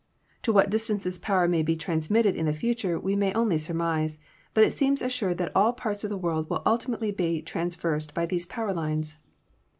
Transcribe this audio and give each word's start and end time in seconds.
To 0.41 0.51
what 0.51 0.71
distances 0.71 1.19
power 1.19 1.47
may 1.47 1.61
be 1.61 1.75
transmitted 1.75 2.35
in 2.35 2.47
the 2.47 2.53
future 2.53 2.99
we 2.99 3.15
may 3.15 3.31
only 3.35 3.59
surmise, 3.59 4.17
but 4.55 4.63
it 4.63 4.73
seems 4.73 4.99
assured 4.99 5.37
that 5.37 5.55
all 5.55 5.73
parts 5.73 6.03
of 6.03 6.09
the 6.09 6.17
world 6.17 6.49
will 6.49 6.63
ultimately 6.65 7.11
be 7.11 7.39
traversed 7.43 8.15
by 8.15 8.25
these 8.25 8.47
power 8.47 8.73
lines. 8.73 9.17